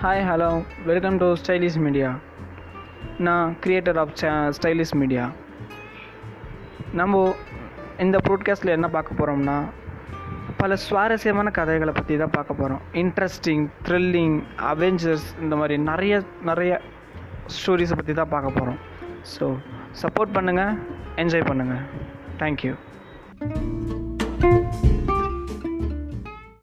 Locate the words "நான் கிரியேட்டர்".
3.18-3.98